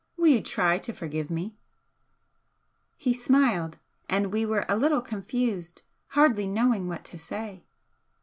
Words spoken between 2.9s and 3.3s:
He